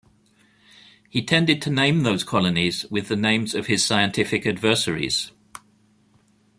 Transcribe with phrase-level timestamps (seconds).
[1.11, 5.31] He tended to name those colonies with names of his scientific adversaries.